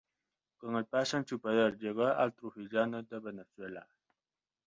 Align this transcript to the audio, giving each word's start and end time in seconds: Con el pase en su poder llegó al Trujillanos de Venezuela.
Con 0.57 0.77
el 0.77 0.87
pase 0.87 1.15
en 1.17 1.27
su 1.27 1.39
poder 1.39 1.77
llegó 1.77 2.07
al 2.07 2.33
Trujillanos 2.33 3.07
de 3.07 3.19
Venezuela. 3.19 3.87